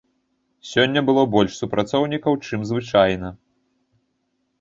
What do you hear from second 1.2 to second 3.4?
больш супрацоўнікаў, чым звычайна.